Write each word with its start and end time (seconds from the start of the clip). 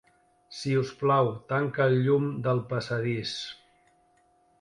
Si 0.59 0.71
us 0.77 0.93
plau, 1.01 1.29
tanca 1.51 1.87
el 1.91 1.97
llum 2.07 2.25
del 2.47 2.63
passadís. 2.73 3.35